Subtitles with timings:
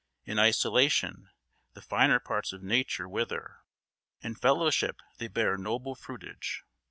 [0.25, 1.29] In isolation
[1.73, 3.57] the finer parts of nature wither;
[4.21, 6.63] in fellowship they bear noble fruitage.